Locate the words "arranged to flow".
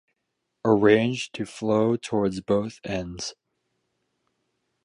0.65-1.95